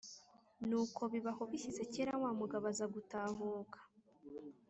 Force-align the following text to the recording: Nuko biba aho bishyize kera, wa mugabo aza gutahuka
Nuko 0.67 1.01
biba 1.11 1.31
aho 1.33 1.43
bishyize 1.51 1.83
kera, 1.93 2.13
wa 2.23 2.31
mugabo 2.39 2.65
aza 2.71 2.85
gutahuka 2.93 3.77